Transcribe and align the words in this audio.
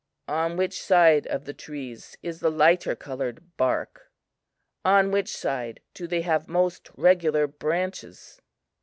"On 0.27 0.57
which 0.57 0.81
side 0.81 1.27
of 1.27 1.45
the 1.45 1.53
trees 1.53 2.17
is 2.23 2.39
the 2.39 2.49
lighter 2.49 2.95
colored 2.95 3.55
bark? 3.55 4.11
On 4.83 5.11
which 5.11 5.29
side 5.29 5.79
do 5.93 6.07
they 6.07 6.21
have 6.21 6.47
most 6.47 6.89
regular 6.97 7.45
branches?" 7.45 8.41